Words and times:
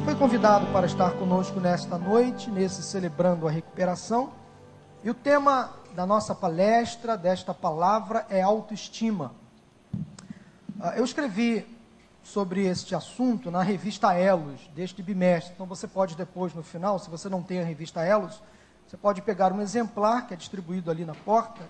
Você 0.00 0.06
foi 0.06 0.14
convidado 0.14 0.66
para 0.72 0.86
estar 0.86 1.10
conosco 1.18 1.60
nesta 1.60 1.98
noite, 1.98 2.50
nesse 2.50 2.82
celebrando 2.82 3.46
a 3.46 3.50
recuperação. 3.50 4.32
E 5.04 5.10
o 5.10 5.14
tema 5.14 5.74
da 5.94 6.06
nossa 6.06 6.34
palestra, 6.34 7.18
desta 7.18 7.52
palavra, 7.52 8.24
é 8.30 8.40
autoestima. 8.40 9.34
Ah, 10.80 10.94
eu 10.96 11.04
escrevi 11.04 11.66
sobre 12.22 12.64
este 12.64 12.94
assunto 12.94 13.50
na 13.50 13.62
revista 13.62 14.14
Elos, 14.14 14.70
deste 14.74 15.02
bimestre. 15.02 15.52
Então 15.54 15.66
você 15.66 15.86
pode 15.86 16.16
depois, 16.16 16.54
no 16.54 16.62
final, 16.62 16.98
se 16.98 17.10
você 17.10 17.28
não 17.28 17.42
tem 17.42 17.60
a 17.60 17.64
revista 17.64 18.02
Elos, 18.02 18.42
você 18.88 18.96
pode 18.96 19.20
pegar 19.20 19.52
um 19.52 19.60
exemplar 19.60 20.26
que 20.26 20.32
é 20.32 20.36
distribuído 20.36 20.90
ali 20.90 21.04
na 21.04 21.14
porta, 21.14 21.60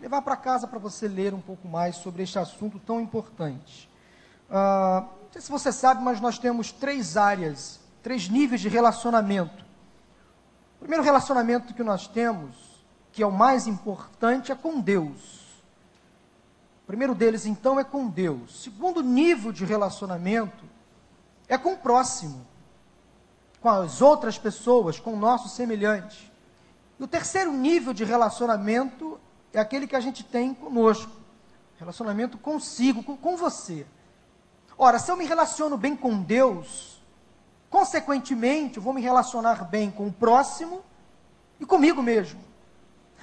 levar 0.00 0.22
para 0.22 0.36
casa 0.36 0.68
para 0.68 0.78
você 0.78 1.08
ler 1.08 1.34
um 1.34 1.40
pouco 1.40 1.66
mais 1.66 1.96
sobre 1.96 2.22
este 2.22 2.38
assunto 2.38 2.78
tão 2.78 3.00
importante. 3.00 3.90
Uh, 4.48 5.19
não 5.30 5.34
sei 5.34 5.42
se 5.42 5.50
você 5.52 5.70
sabe, 5.70 6.02
mas 6.02 6.20
nós 6.20 6.40
temos 6.40 6.72
três 6.72 7.16
áreas, 7.16 7.78
três 8.02 8.28
níveis 8.28 8.60
de 8.60 8.68
relacionamento. 8.68 9.64
O 10.74 10.80
primeiro 10.80 11.04
relacionamento 11.04 11.72
que 11.72 11.84
nós 11.84 12.08
temos, 12.08 12.56
que 13.12 13.22
é 13.22 13.26
o 13.26 13.30
mais 13.30 13.68
importante, 13.68 14.50
é 14.50 14.56
com 14.56 14.80
Deus. 14.80 15.62
O 16.82 16.86
primeiro 16.88 17.14
deles, 17.14 17.46
então, 17.46 17.78
é 17.78 17.84
com 17.84 18.08
Deus. 18.08 18.56
O 18.56 18.58
segundo 18.58 19.04
nível 19.04 19.52
de 19.52 19.64
relacionamento 19.64 20.64
é 21.46 21.56
com 21.56 21.74
o 21.74 21.78
próximo, 21.78 22.44
com 23.60 23.68
as 23.68 24.02
outras 24.02 24.36
pessoas, 24.36 24.98
com 24.98 25.14
o 25.14 25.18
nosso 25.18 25.48
semelhante. 25.48 26.32
E 26.98 27.04
o 27.04 27.06
terceiro 27.06 27.52
nível 27.52 27.94
de 27.94 28.02
relacionamento 28.02 29.20
é 29.52 29.60
aquele 29.60 29.86
que 29.86 29.94
a 29.94 30.00
gente 30.00 30.24
tem 30.24 30.52
conosco 30.52 31.20
relacionamento 31.78 32.36
consigo, 32.36 33.02
com, 33.02 33.16
com 33.16 33.36
você. 33.36 33.86
Ora, 34.82 34.98
se 34.98 35.12
eu 35.12 35.16
me 35.16 35.26
relaciono 35.26 35.76
bem 35.76 35.94
com 35.94 36.22
Deus, 36.22 37.02
consequentemente, 37.68 38.78
eu 38.78 38.82
vou 38.82 38.94
me 38.94 39.02
relacionar 39.02 39.64
bem 39.64 39.90
com 39.90 40.06
o 40.06 40.12
próximo 40.12 40.80
e 41.60 41.66
comigo 41.66 42.02
mesmo. 42.02 42.40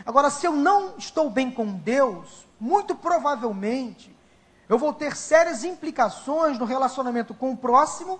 Agora, 0.05 0.29
se 0.29 0.45
eu 0.45 0.51
não 0.51 0.93
estou 0.99 1.31
bem 1.31 1.49
com 1.49 1.73
Deus, 1.73 2.45
muito 2.59 2.93
provavelmente 2.93 4.15
eu 4.69 4.77
vou 4.77 4.93
ter 4.93 5.15
sérias 5.15 5.63
implicações 5.63 6.59
no 6.59 6.65
relacionamento 6.65 7.33
com 7.33 7.49
o 7.49 7.57
próximo 7.57 8.19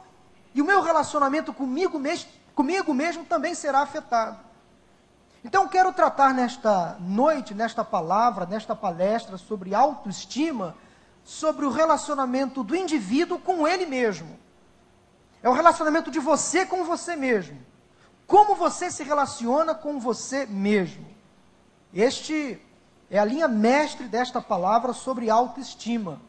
e 0.56 0.60
o 0.60 0.66
meu 0.66 0.82
relacionamento 0.82 1.54
comigo 1.54 2.00
mesmo, 2.00 2.32
comigo 2.56 2.92
mesmo 2.92 3.24
também 3.24 3.54
será 3.54 3.82
afetado. 3.82 4.40
Então, 5.46 5.68
quero 5.68 5.94
tratar 5.94 6.34
nesta 6.34 6.98
noite, 7.00 7.54
nesta 7.54 7.86
palavra, 7.86 8.48
nesta 8.48 8.76
palestra 8.76 9.38
sobre 9.38 9.76
autoestima 9.76 10.76
sobre 11.28 11.66
o 11.66 11.70
relacionamento 11.70 12.64
do 12.64 12.74
indivíduo 12.74 13.38
com 13.38 13.68
ele 13.68 13.86
mesmo. 13.86 14.40
É 15.44 15.50
o 15.50 15.52
relacionamento 15.52 16.10
de 16.10 16.20
você 16.20 16.66
com 16.66 16.86
você 16.86 17.18
mesmo. 17.18 17.60
Como 18.26 18.56
você 18.56 18.90
se 18.90 19.04
relaciona 19.04 19.76
com 19.76 20.00
você 20.00 20.46
mesmo. 20.46 21.06
Este 21.94 22.62
é 23.12 23.20
a 23.20 23.26
linha 23.26 23.46
mestre 23.46 24.08
desta 24.08 24.42
palavra 24.42 24.94
sobre 24.94 25.30
autoestima. 25.30 26.22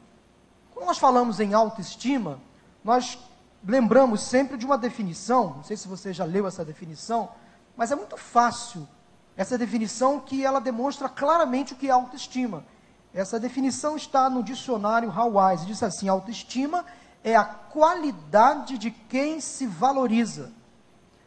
Quando 0.75 0.87
nós 0.87 0.99
falamos 0.99 1.39
em 1.39 1.55
autoestima, 1.55 2.41
nós 2.83 3.21
lembramos 3.65 4.21
sempre 4.21 4.57
de 4.57 4.67
uma 4.67 4.77
definição, 4.77 5.55
não 5.59 5.63
sei 5.63 5.77
se 5.77 5.87
você 5.87 6.13
já 6.13 6.25
leu 6.25 6.45
essa 6.45 6.65
definição, 6.65 7.29
mas 7.77 7.93
é 7.93 7.95
muito 7.95 8.17
fácil 8.17 8.89
essa 9.37 9.57
definição 9.57 10.19
que 10.19 10.45
ela 10.45 10.61
demonstra 10.61 11.09
claramente 11.09 11.73
o 11.73 11.77
que 11.77 11.87
é 11.87 11.93
autoestima. 11.93 12.65
Essa 13.13 13.41
definição 13.41 13.97
está 13.97 14.29
no 14.29 14.43
dicionário 14.43 15.11
Hawais. 15.11 15.67
Diz 15.67 15.83
assim: 15.83 16.09
autoestima 16.09 16.85
é 17.25 17.35
a 17.35 17.45
qualidade 17.45 18.79
de 18.79 18.91
quem 18.91 19.41
se 19.41 19.67
valoriza, 19.67 20.53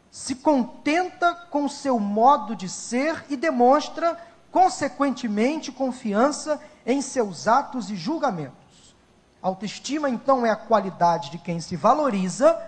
se 0.10 0.36
contenta 0.36 1.34
com 1.34 1.68
seu 1.68 2.00
modo 2.00 2.56
de 2.56 2.70
ser 2.70 3.26
e 3.30 3.36
demonstra, 3.36 4.20
consequentemente, 4.52 5.72
confiança 5.72 6.62
em 6.86 7.02
seus 7.02 7.48
atos 7.48 7.90
e 7.90 7.96
julgamentos. 7.96 8.96
Autoestima, 9.42 10.10
então, 10.10 10.46
é 10.46 10.52
a 10.52 10.56
qualidade 10.56 11.32
de 11.32 11.38
quem 11.38 11.60
se 11.60 11.76
valoriza, 11.76 12.60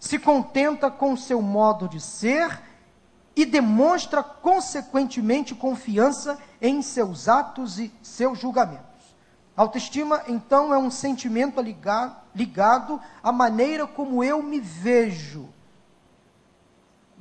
se 0.00 0.18
contenta 0.18 0.90
com 0.90 1.16
seu 1.16 1.40
modo 1.40 1.88
de 1.88 2.00
ser 2.00 2.67
e 3.38 3.46
demonstra, 3.46 4.20
consequentemente, 4.20 5.54
confiança 5.54 6.36
em 6.60 6.82
seus 6.82 7.28
atos 7.28 7.78
e 7.78 7.94
seus 8.02 8.40
julgamentos. 8.40 8.84
Autoestima, 9.56 10.24
então, 10.26 10.74
é 10.74 10.78
um 10.78 10.90
sentimento 10.90 11.60
ligado, 11.60 13.00
à 13.22 13.30
maneira 13.30 13.86
como 13.86 14.24
eu 14.24 14.42
me 14.42 14.58
vejo. 14.58 15.48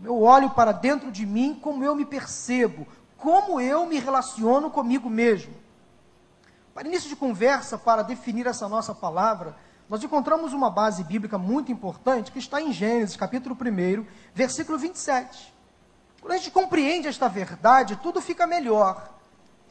Eu 0.04 0.24
olho 0.24 0.50
para 0.50 0.72
dentro 0.72 1.12
de 1.12 1.24
mim, 1.24 1.54
como 1.62 1.84
eu 1.84 1.96
me 1.96 2.04
percebo, 2.04 2.88
como 3.16 3.62
eu 3.62 3.86
me 3.86 4.00
relaciono 4.00 4.72
comigo 4.72 5.12
mesmo. 5.12 5.54
Para 6.74 6.88
início 6.88 7.10
de 7.10 7.16
conversa, 7.16 7.78
para 7.78 8.02
definir 8.02 8.48
essa 8.48 8.68
nossa 8.68 8.96
palavra, 8.96 9.56
nós 9.88 10.04
encontramos 10.04 10.52
uma 10.52 10.72
base 10.72 11.04
bíblica 11.04 11.38
muito 11.38 11.72
importante 11.72 12.32
que 12.32 12.40
está 12.40 12.60
em 12.60 12.74
Gênesis, 12.74 13.16
capítulo 13.16 13.56
1, 13.56 14.04
versículo 14.34 14.80
27. 14.80 15.57
Quando 16.28 16.36
a 16.36 16.40
gente 16.40 16.52
compreende 16.52 17.08
esta 17.08 17.30
verdade, 17.30 17.96
tudo 18.04 18.20
fica 18.20 18.46
melhor. 18.46 19.12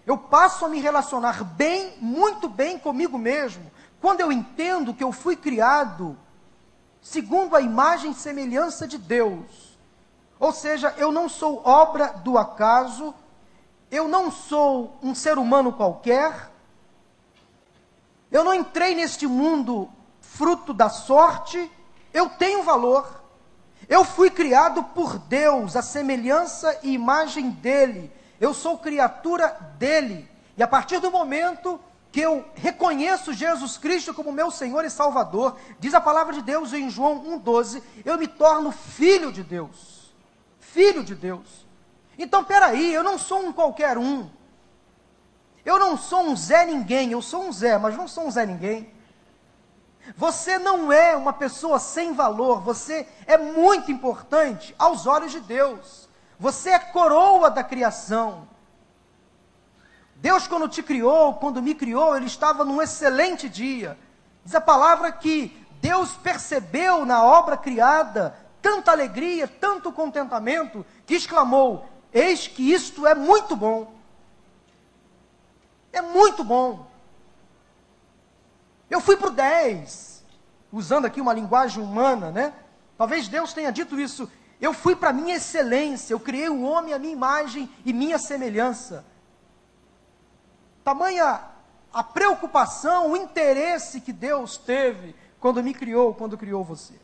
Eu 0.07 0.17
passo 0.17 0.65
a 0.65 0.69
me 0.71 0.81
relacionar 0.81 1.45
bem, 1.45 1.99
muito 2.01 2.49
bem 2.49 2.79
comigo 2.79 3.19
mesmo, 3.19 3.71
quando 4.01 4.23
eu 4.23 4.33
entendo 4.33 4.95
que 4.95 5.05
eu 5.05 5.13
fui 5.13 5.37
criado 5.37 6.17
segundo 7.03 7.55
a 7.55 7.61
imagem 7.61 8.13
e 8.13 8.15
semelhança 8.15 8.89
de 8.89 8.97
Deus. 8.97 9.77
Ou 10.41 10.51
seja, 10.51 10.95
eu 10.97 11.13
não 11.13 11.29
sou 11.29 11.61
obra 11.63 12.07
do 12.25 12.39
acaso, 12.39 13.15
eu 13.91 14.09
não 14.09 14.31
sou 14.33 14.97
um 15.03 15.15
ser 15.15 15.37
humano 15.37 15.75
qualquer, 15.75 16.51
eu 18.33 18.43
não 18.43 18.55
entrei 18.55 18.95
neste 18.95 19.27
mundo 19.27 19.91
fruto 20.23 20.73
da 20.73 20.89
sorte, 20.89 21.71
eu 22.15 22.31
tenho 22.31 22.63
valor. 22.63 23.26
Eu 23.89 24.05
fui 24.05 24.31
criado 24.31 24.83
por 24.83 25.19
Deus, 25.19 25.77
a 25.77 25.83
semelhança 25.83 26.79
e 26.83 26.93
imagem 26.93 27.51
dele. 27.51 28.13
Eu 28.41 28.53
sou 28.53 28.79
criatura 28.79 29.49
dele. 29.79 30.29
E 30.57 30.63
a 30.63 30.67
partir 30.67 30.99
do 30.99 31.11
momento 31.11 31.79
que 32.11 32.21
eu 32.21 32.45
reconheço 32.55 33.33
Jesus 33.33 33.77
Cristo 33.77 34.15
como 34.15 34.33
meu 34.33 34.51
Senhor 34.51 34.85
e 34.85 34.91
Salvador, 34.91 35.57
diz 35.79 35.95
a 35.95 36.01
palavra 36.01 36.33
de 36.33 36.43
Deus 36.43 36.73
em 36.73 36.89
João 36.89 37.23
1,12, 37.41 37.83
eu 38.05 38.19
me 38.19 38.27
torno 38.27 38.73
filho 38.73 39.31
de 39.31 39.43
Deus. 39.43 40.15
Filho 40.59 41.05
de 41.05 41.15
Deus. 41.15 41.67
Então, 42.19 42.43
peraí, 42.43 42.93
eu 42.93 43.05
não 43.05 43.19
sou 43.19 43.41
um 43.47 43.53
qualquer 43.53 43.99
um. 43.99 44.29
Eu 45.65 45.79
não 45.79 45.97
sou 45.97 46.23
um 46.23 46.37
Zé 46.37 46.65
Ninguém, 46.65 47.13
eu 47.13 47.21
sou 47.21 47.45
um 47.45 47.53
Zé, 47.53 47.77
mas 47.77 47.97
não 47.97 48.09
sou 48.09 48.27
um 48.27 48.31
Zé 48.31 48.47
Ninguém. 48.47 48.91
Você 50.17 50.59
não 50.59 50.93
é 50.93 51.17
uma 51.17 51.33
pessoa 51.33 51.79
sem 51.79 52.13
valor, 52.13 52.61
você 52.61 53.09
é 53.27 53.37
muito 53.37 53.91
importante 53.91 54.75
aos 54.79 55.07
olhos 55.07 55.33
de 55.33 55.41
Deus. 55.41 56.09
Você 56.39 56.71
é 56.71 56.79
coroa 56.79 57.51
da 57.51 57.65
criação. 57.65 58.47
Deus, 60.17 60.47
quando 60.47 60.69
te 60.69 60.83
criou, 60.83 61.35
quando 61.35 61.63
me 61.63 61.75
criou, 61.75 62.17
Ele 62.17 62.27
estava 62.27 62.65
num 62.65 62.81
excelente 62.81 63.49
dia. 63.49 63.99
Diz 64.45 64.55
a 64.55 64.61
palavra 64.61 65.11
que 65.11 65.67
Deus 65.81 66.13
percebeu 66.13 67.05
na 67.05 67.25
obra 67.25 67.57
criada 67.57 68.37
tanta 68.63 68.91
alegria, 68.91 69.47
tanto 69.47 69.93
contentamento, 69.93 70.85
que 71.07 71.15
exclamou: 71.15 71.89
Eis 72.13 72.49
que 72.49 72.73
isto 72.73 73.07
é 73.07 73.15
muito 73.15 73.55
bom. 73.55 73.93
É 75.93 76.03
muito 76.03 76.43
bom. 76.43 76.87
Eu 78.89 79.01
fui 79.01 79.17
para 79.17 79.29
o 79.29 79.33
10, 79.33 80.25
usando 80.73 81.07
aqui 81.07 81.21
uma 81.21 81.33
linguagem 81.33 81.83
humana, 81.83 82.31
né? 82.31 82.53
Talvez 82.97 83.29
Deus 83.29 83.53
tenha 83.53 83.71
dito 83.71 83.99
isso. 83.99 84.31
Eu 84.61 84.73
fui 84.73 84.97
para 84.97 85.11
a 85.11 85.13
minha 85.13 85.37
excelência, 85.37 86.15
eu 86.15 86.21
criei 86.21 86.49
o 86.49 86.63
homem 86.63 86.95
à 86.95 86.99
minha 86.99 87.13
imagem 87.13 87.71
e 87.85 87.93
minha 87.93 88.19
semelhança. 88.19 89.05
Tamanha 90.83 91.41
a 91.93 92.03
preocupação, 92.03 93.11
o 93.11 93.17
interesse 93.17 94.01
que 94.01 94.13
Deus 94.13 94.57
teve 94.57 95.15
quando 95.41 95.63
me 95.63 95.75
criou, 95.75 96.15
quando 96.15 96.39
criou 96.39 96.63
você. 96.63 96.95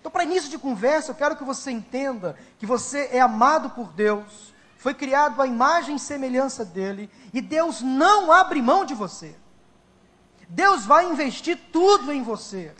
Então, 0.00 0.10
para 0.10 0.24
início 0.24 0.50
de 0.50 0.58
conversa, 0.58 1.10
eu 1.10 1.14
quero 1.14 1.36
que 1.36 1.44
você 1.44 1.70
entenda 1.70 2.36
que 2.58 2.66
você 2.66 3.08
é 3.12 3.20
amado 3.20 3.70
por 3.70 3.92
Deus, 3.92 4.54
foi 4.76 4.94
criado 4.94 5.40
à 5.40 5.46
imagem 5.46 5.96
e 5.96 5.98
semelhança 5.98 6.64
dele, 6.64 7.10
e 7.32 7.40
Deus 7.40 7.82
não 7.82 8.32
abre 8.32 8.62
mão 8.62 8.84
de 8.84 8.94
você. 8.94 9.36
Deus 10.50 10.84
vai 10.84 11.06
investir 11.06 11.56
tudo 11.72 12.12
em 12.12 12.24
você, 12.24 12.74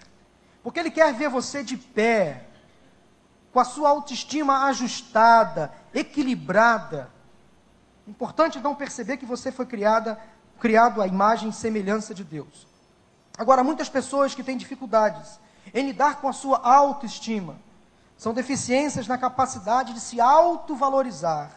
porque 0.61 0.81
Ele 0.81 0.91
quer 0.91 1.15
ver 1.15 1.29
você 1.29 1.63
de 1.63 1.77
pé, 1.77 2.49
com 3.53 3.61
a 3.61 3.65
sua 3.65 3.89
autoestima 3.91 4.67
ajustada, 4.67 5.73
equilibrada. 5.95 7.09
Importante 8.09 8.59
então 8.59 8.75
perceber 8.75 9.19
que 9.19 9.25
você 9.25 9.53
foi 9.53 9.67
criada, 9.67 10.21
criado 10.59 11.01
à 11.01 11.07
imagem 11.07 11.51
e 11.51 11.53
semelhança 11.53 12.13
de 12.13 12.25
Deus. 12.25 12.67
Agora, 13.39 13.63
muitas 13.63 13.89
pessoas 13.89 14.35
que 14.35 14.43
têm 14.43 14.57
dificuldades 14.57 15.39
em 15.73 15.87
lidar 15.87 16.21
com 16.21 16.29
a 16.29 16.33
sua 16.33 16.59
autoestima, 16.59 17.57
São 18.21 18.35
deficiências 18.35 19.09
na 19.09 19.17
capacidade 19.17 19.95
de 19.95 20.01
se 20.01 20.21
autovalorizar, 20.21 21.53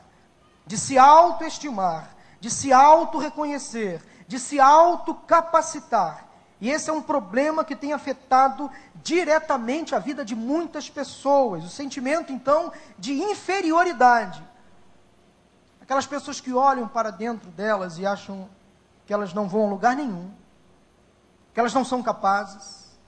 de 0.66 0.78
se 0.78 0.98
autoestimar, 0.98 2.13
de 2.44 2.52
se 2.52 2.74
auto-reconhecer, 2.74 4.02
de 4.28 4.38
se 4.38 4.60
autocapacitar. 4.60 6.28
E 6.60 6.70
esse 6.70 6.90
é 6.90 6.94
um 6.94 7.02
problema 7.02 7.64
que 7.64 7.74
tem 7.74 7.94
afetado 7.94 8.70
diretamente 9.02 9.96
a 9.96 10.00
vida 10.00 10.26
de 10.26 10.36
muitas 10.36 10.90
pessoas. 10.90 11.64
O 11.64 11.70
sentimento, 11.70 12.34
então, 12.34 12.74
de 13.00 13.14
inferioridade. 13.14 14.44
Aquelas 15.80 16.06
pessoas 16.06 16.42
que 16.42 16.52
olham 16.52 16.86
para 16.86 17.12
dentro 17.12 17.50
delas 17.50 17.98
e 17.98 18.06
acham 18.06 18.50
que 19.06 19.14
elas 19.14 19.34
não 19.34 19.48
vão 19.48 19.68
a 19.68 19.70
lugar 19.70 19.96
nenhum, 19.96 20.30
que 21.54 21.62
elas 21.62 21.74
não 21.74 21.86
são 21.86 22.04
capazes, 22.04 23.00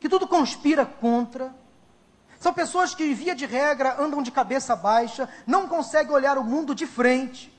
que 0.00 0.08
tudo 0.08 0.26
conspira 0.26 0.84
contra. 0.84 1.54
São 2.40 2.52
pessoas 2.52 2.96
que, 2.96 3.14
via 3.14 3.36
de 3.36 3.46
regra, 3.46 3.94
andam 4.02 4.20
de 4.24 4.32
cabeça 4.32 4.74
baixa, 4.74 5.28
não 5.46 5.68
conseguem 5.68 6.12
olhar 6.12 6.36
o 6.36 6.42
mundo 6.42 6.74
de 6.74 6.84
frente, 6.84 7.53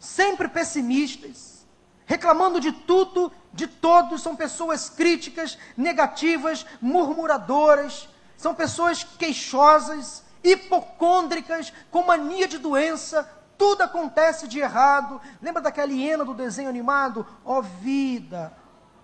sempre 0.00 0.48
pessimistas, 0.48 1.64
reclamando 2.06 2.58
de 2.58 2.72
tudo, 2.72 3.30
de 3.52 3.68
todos, 3.68 4.22
são 4.22 4.34
pessoas 4.34 4.88
críticas, 4.90 5.56
negativas, 5.76 6.66
murmuradoras, 6.80 8.08
são 8.36 8.54
pessoas 8.54 9.04
queixosas, 9.04 10.24
hipocôndricas, 10.42 11.72
com 11.90 12.02
mania 12.02 12.48
de 12.48 12.56
doença, 12.56 13.30
tudo 13.58 13.82
acontece 13.82 14.48
de 14.48 14.58
errado. 14.58 15.20
Lembra 15.42 15.60
daquela 15.60 15.92
hiena 15.92 16.24
do 16.24 16.32
desenho 16.32 16.70
animado? 16.70 17.26
Ó 17.44 17.58
oh, 17.58 17.62
vida, 17.62 18.56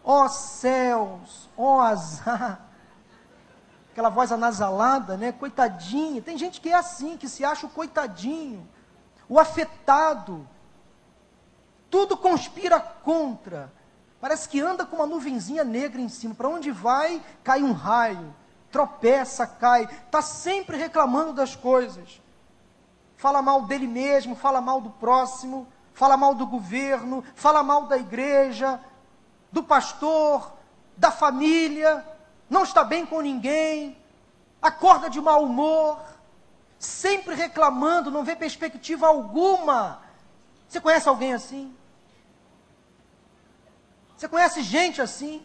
ó 0.03 0.25
oh, 0.25 0.29
céus, 0.31 1.51
ó 1.55 1.77
oh, 1.77 1.81
azar. 1.81 2.63
Aquela 3.93 4.09
voz 4.09 4.33
anasalada, 4.33 5.17
né? 5.19 5.33
Coitadinho. 5.33 6.23
Tem 6.23 6.39
gente 6.39 6.59
que 6.59 6.71
é 6.71 6.75
assim, 6.75 7.19
que 7.19 7.29
se 7.29 7.45
acha 7.45 7.67
o 7.67 7.71
coitadinho, 7.71 8.67
o 9.29 9.39
afetado. 9.39 10.49
Tudo 11.91 12.17
conspira 12.17 12.81
contra. 12.81 13.73
Parece 14.21 14.49
que 14.49 14.61
anda 14.61 14.85
com 14.85 14.97
uma 14.97 15.07
nuvenzinha 15.07 15.65
negra 15.65 16.01
em 16.01 16.09
cima. 16.09 16.35
Para 16.35 16.49
onde 16.49 16.71
vai, 16.71 17.23
cai 17.45 17.63
um 17.63 17.73
raio 17.73 18.35
tropeça, 18.77 19.47
cai, 19.47 19.85
está 19.85 20.21
sempre 20.21 20.77
reclamando 20.77 21.33
das 21.33 21.57
coisas. 21.57 22.21
Fala 23.17 23.41
mal 23.41 23.63
dele 23.63 23.87
mesmo, 23.87 24.37
fala 24.37 24.61
mal 24.61 24.83
do 24.83 24.91
próximo, 24.91 25.67
fala 25.95 26.15
mal 26.15 26.35
do 26.35 26.47
governo, 26.47 27.25
fala 27.35 27.63
mal 27.63 27.87
da 27.87 27.97
igreja, 27.97 28.79
do 29.51 29.63
pastor, 29.63 30.53
da 30.95 31.11
família, 31.11 32.05
não 32.51 32.65
está 32.65 32.85
bem 32.85 33.07
com 33.07 33.23
ninguém, 33.23 33.97
acorda 34.61 35.09
de 35.09 35.23
mau 35.23 35.45
humor, 35.45 35.99
sempre 36.79 37.35
reclamando, 37.35 38.11
não 38.11 38.25
vê 38.25 38.37
perspectiva 38.37 39.07
alguma. 39.07 40.03
Você 40.69 40.81
conhece 40.81 41.09
alguém 41.09 41.33
assim? 41.33 41.75
Você 44.17 44.29
conhece 44.29 44.63
gente 44.63 45.01
assim? 45.01 45.45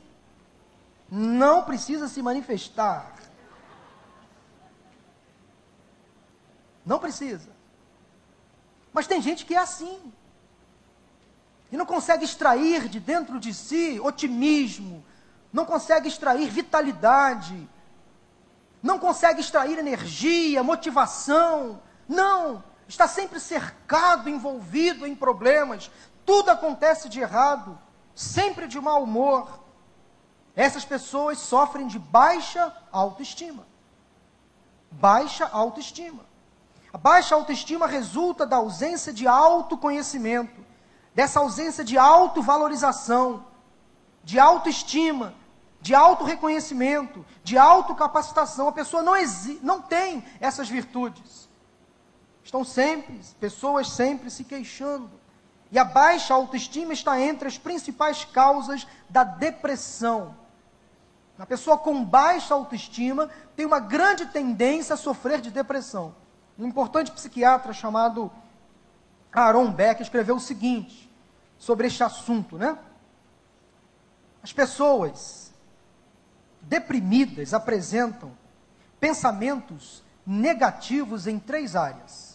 Não 1.09 1.63
precisa 1.63 2.07
se 2.07 2.21
manifestar. 2.21 3.13
Não 6.85 6.99
precisa. 6.99 7.49
Mas 8.93 9.07
tem 9.07 9.21
gente 9.21 9.45
que 9.45 9.55
é 9.55 9.59
assim. 9.59 10.13
E 11.71 11.77
não 11.77 11.85
consegue 11.85 12.25
extrair 12.25 12.89
de 12.89 12.99
dentro 12.99 13.39
de 13.39 13.53
si 13.53 13.99
otimismo, 13.99 15.03
não 15.53 15.65
consegue 15.65 16.07
extrair 16.07 16.49
vitalidade, 16.49 17.69
não 18.83 18.99
consegue 18.99 19.39
extrair 19.39 19.77
energia, 19.77 20.63
motivação. 20.63 21.81
Não, 22.09 22.61
está 22.91 23.07
sempre 23.07 23.39
cercado, 23.39 24.29
envolvido 24.29 25.07
em 25.07 25.15
problemas. 25.15 25.89
Tudo 26.25 26.51
acontece 26.51 27.07
de 27.07 27.21
errado, 27.21 27.79
sempre 28.13 28.67
de 28.67 28.79
mau 28.79 29.03
humor. 29.03 29.61
Essas 30.53 30.83
pessoas 30.83 31.39
sofrem 31.39 31.87
de 31.87 31.97
baixa 31.97 32.75
autoestima. 32.91 33.65
Baixa 34.91 35.49
autoestima. 35.53 36.25
A 36.91 36.97
baixa 36.97 37.33
autoestima 37.33 37.87
resulta 37.87 38.45
da 38.45 38.57
ausência 38.57 39.13
de 39.13 39.25
autoconhecimento, 39.25 40.65
dessa 41.15 41.39
ausência 41.39 41.85
de 41.85 41.97
autovalorização, 41.97 43.45
de 44.21 44.37
autoestima, 44.37 45.33
de 45.79 45.95
autorreconhecimento, 45.95 47.25
de 47.41 47.57
autocapacitação. 47.57 48.67
A 48.67 48.73
pessoa 48.73 49.01
não, 49.01 49.13
não 49.63 49.81
tem 49.81 50.25
essas 50.41 50.67
virtudes. 50.67 51.49
Estão 52.43 52.63
sempre, 52.63 53.19
pessoas 53.39 53.89
sempre 53.89 54.29
se 54.29 54.43
queixando. 54.43 55.09
E 55.71 55.79
a 55.79 55.85
baixa 55.85 56.33
autoestima 56.33 56.91
está 56.93 57.19
entre 57.19 57.47
as 57.47 57.57
principais 57.57 58.25
causas 58.25 58.85
da 59.09 59.23
depressão. 59.23 60.35
A 61.39 61.45
pessoa 61.45 61.77
com 61.77 62.03
baixa 62.03 62.53
autoestima 62.53 63.29
tem 63.55 63.65
uma 63.65 63.79
grande 63.79 64.27
tendência 64.27 64.93
a 64.93 64.97
sofrer 64.97 65.41
de 65.41 65.49
depressão. 65.49 66.13
Um 66.57 66.67
importante 66.67 67.11
psiquiatra 67.11 67.73
chamado 67.73 68.31
Aaron 69.31 69.71
Beck 69.71 70.01
escreveu 70.01 70.35
o 70.35 70.39
seguinte 70.39 71.09
sobre 71.57 71.87
este 71.87 72.03
assunto, 72.03 72.57
né? 72.57 72.77
As 74.43 74.51
pessoas 74.51 75.51
deprimidas 76.61 77.53
apresentam 77.53 78.31
pensamentos 78.99 80.03
negativos 80.25 81.25
em 81.25 81.39
três 81.39 81.75
áreas. 81.75 82.30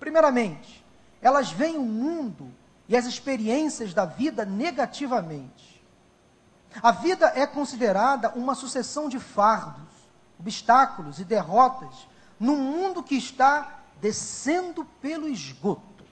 Primeiramente, 0.00 0.84
elas 1.20 1.52
veem 1.52 1.76
o 1.76 1.82
mundo 1.82 2.50
e 2.88 2.96
as 2.96 3.04
experiências 3.04 3.92
da 3.92 4.06
vida 4.06 4.46
negativamente. 4.46 5.84
A 6.82 6.90
vida 6.90 7.30
é 7.36 7.46
considerada 7.46 8.30
uma 8.30 8.54
sucessão 8.54 9.08
de 9.08 9.20
fardos, 9.20 9.88
obstáculos 10.38 11.18
e 11.20 11.24
derrotas 11.24 12.08
num 12.38 12.56
mundo 12.56 13.02
que 13.02 13.14
está 13.14 13.82
descendo 14.00 14.84
pelo 15.02 15.28
esgoto. 15.28 16.04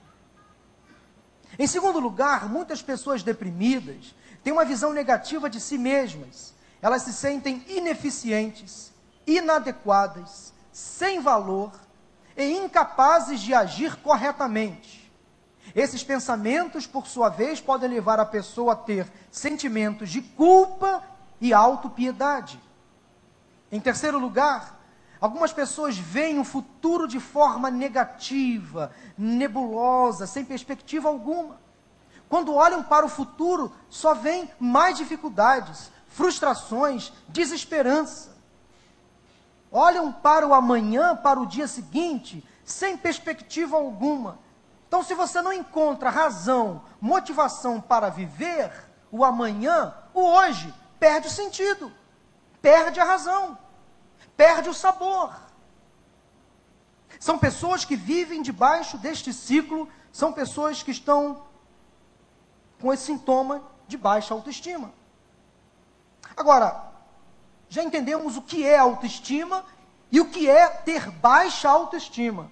Em 1.59 1.67
segundo 1.67 1.99
lugar, 1.99 2.49
muitas 2.49 2.83
pessoas 2.83 3.23
deprimidas 3.23 4.15
têm 4.45 4.53
uma 4.53 4.67
visão 4.67 4.93
negativa 4.93 5.49
de 5.49 5.59
si 5.59 5.79
mesmas. 5.79 6.53
Elas 6.83 7.03
se 7.03 7.13
sentem 7.13 7.65
ineficientes, 7.67 8.93
inadequadas, 9.27 10.53
sem 10.71 11.21
valor 11.21 11.73
e 12.39 12.57
incapazes 12.57 13.41
de 13.41 13.53
agir 13.53 13.97
corretamente. 13.97 15.13
Esses 15.75 16.03
pensamentos, 16.03 16.87
por 16.87 17.07
sua 17.07 17.29
vez, 17.29 17.61
podem 17.61 17.91
levar 17.91 18.19
a 18.19 18.25
pessoa 18.25 18.73
a 18.73 18.77
ter 18.77 19.07
sentimentos 19.31 20.09
de 20.09 20.23
culpa 20.23 21.03
e 21.39 21.53
autopiedade. 21.53 22.59
Em 23.71 23.79
terceiro 23.79 24.19
lugar, 24.19 24.79
Algumas 25.21 25.53
pessoas 25.53 25.99
veem 25.99 26.39
o 26.39 26.45
futuro 26.45 27.09
de 27.09 27.19
forma 27.19 27.71
negativa, 27.71 28.93
nebulosa, 29.17 30.27
sem 30.27 30.45
perspectiva 30.45 31.09
alguma. 31.09 31.61
Quando 32.29 32.55
olham 32.55 32.83
para 32.85 33.05
o 33.05 33.09
futuro, 33.09 33.73
só 33.89 34.15
vêm 34.15 34.49
mais 34.61 34.97
dificuldades, 34.97 35.91
frustrações, 36.09 37.13
desesperança. 37.29 38.38
Olham 39.79 40.13
para 40.13 40.47
o 40.47 40.55
amanhã, 40.55 41.15
para 41.15 41.39
o 41.39 41.47
dia 41.47 41.69
seguinte, 41.69 42.45
sem 42.65 42.97
perspectiva 42.97 43.77
alguma. 43.77 44.39
Então, 44.87 45.03
se 45.03 45.15
você 45.15 45.41
não 45.43 45.53
encontra 45.53 46.11
razão, 46.11 46.83
motivação 47.01 47.81
para 47.81 48.09
viver 48.09 48.73
o 49.11 49.25
amanhã, 49.25 49.95
o 50.13 50.23
hoje 50.23 50.75
perde 50.99 51.29
o 51.29 51.31
sentido, 51.31 51.93
perde 52.61 52.99
a 52.99 53.05
razão 53.05 53.57
perde 54.39 54.69
o 54.69 54.75
sabor. 54.75 55.37
São 57.19 57.37
pessoas 57.37 57.85
que 57.85 57.97
vivem 57.97 58.41
debaixo 58.41 58.97
deste 58.97 59.33
ciclo, 59.33 59.89
são 60.13 60.33
pessoas 60.33 60.81
que 60.81 60.93
estão 60.93 61.43
com 62.81 62.93
esse 62.93 63.07
sintoma 63.07 63.61
de 63.89 63.99
baixa 63.99 64.33
autoestima. 64.33 64.93
Agora, 66.37 66.88
já 67.69 67.83
entendemos 67.83 68.37
o 68.37 68.43
que 68.43 68.67
é 68.67 68.79
autoestima 68.79 69.65
e 70.11 70.21
o 70.21 70.31
que 70.31 70.49
é 70.49 70.69
ter 70.69 71.11
baixa 71.11 71.69
autoestima. 71.69 72.51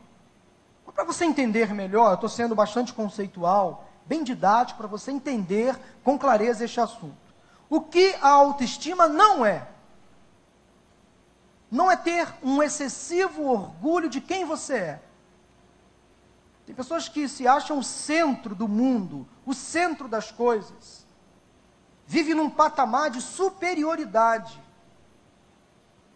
Para 0.95 1.05
você 1.05 1.25
entender 1.25 1.75
melhor, 1.75 2.11
eu 2.11 2.15
estou 2.15 2.29
sendo 2.29 2.55
bastante 2.55 2.93
conceitual, 2.93 3.89
bem 4.07 4.25
didático, 4.25 4.79
para 4.79 4.87
você 4.87 5.11
entender 5.11 5.79
com 6.03 6.19
clareza 6.19 6.65
este 6.65 6.81
assunto. 6.81 7.17
O 7.69 7.81
que 7.81 8.15
a 8.23 8.31
autoestima 8.31 9.07
não 9.07 9.45
é? 9.45 9.67
não 11.71 11.91
é 11.91 11.97
ter 11.97 12.33
um 12.43 12.63
excessivo 12.63 13.45
orgulho 13.45 14.09
de 14.09 14.21
quem 14.21 14.45
você 14.45 14.75
é. 14.75 15.03
Tem 16.65 16.75
pessoas 16.75 17.09
que 17.09 17.29
se 17.29 17.47
acham 17.47 17.79
o 17.79 17.85
centro 17.85 18.55
do 18.55 18.67
mundo, 18.67 19.27
o 19.45 19.55
centro 19.55 20.09
das 20.09 20.31
coisas. 20.31 21.07
Vive 22.07 22.35
num 22.35 22.51
patamar 22.51 23.11
de 23.11 23.21
superioridade. 23.21 24.61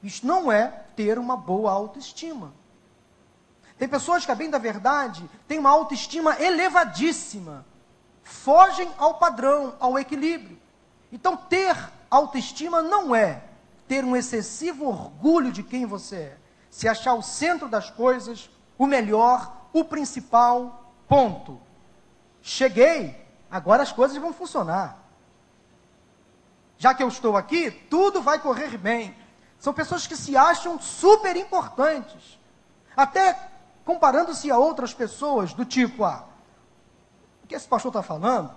Isso 0.02 0.26
não 0.26 0.50
é 0.50 0.66
ter 0.97 1.19
uma 1.19 1.37
boa 1.37 1.71
autoestima. 1.71 2.52
Tem 3.78 3.88
pessoas 3.88 4.26
que, 4.26 4.33
a 4.33 4.35
bem 4.35 4.50
da 4.50 4.59
verdade, 4.59 5.28
têm 5.49 5.59
uma 5.59 5.71
autoestima 5.71 6.38
elevadíssima, 6.40 7.64
fogem 8.23 8.90
ao 8.99 9.14
padrão, 9.14 9.75
ao 9.80 9.99
equilíbrio. 9.99 10.59
Então, 11.11 11.37
ter 11.37 11.76
autoestima 12.11 12.83
não 12.83 13.14
é 13.14 13.42
ter 13.88 14.04
um 14.04 14.14
excessivo 14.14 14.87
orgulho 14.87 15.50
de 15.50 15.62
quem 15.62 15.87
você 15.87 16.16
é, 16.16 16.38
se 16.71 16.87
achar 16.87 17.14
o 17.14 17.23
centro 17.23 17.69
das 17.69 17.90
coisas, 17.90 18.49
o 18.78 18.87
melhor, 18.87 19.66
o 19.73 19.85
principal, 19.85 20.92
ponto. 21.09 21.61
Cheguei, 22.40 23.21
agora 23.50 23.83
as 23.83 23.92
coisas 23.92 24.16
vão 24.16 24.33
funcionar. 24.33 24.99
Já 26.78 26.95
que 26.95 27.02
eu 27.02 27.09
estou 27.09 27.37
aqui, 27.37 27.71
tudo 27.71 28.23
vai 28.23 28.38
correr 28.38 28.78
bem. 28.78 29.14
São 29.60 29.74
pessoas 29.74 30.06
que 30.06 30.16
se 30.16 30.36
acham 30.36 30.80
super 30.80 31.36
importantes. 31.36 32.40
Até 32.96 33.38
comparando-se 33.84 34.50
a 34.50 34.56
outras 34.56 34.94
pessoas, 34.94 35.52
do 35.52 35.66
tipo, 35.66 36.02
ah, 36.02 36.24
o 37.44 37.46
que 37.46 37.54
esse 37.54 37.68
pastor 37.68 37.90
está 37.90 38.02
falando? 38.02 38.50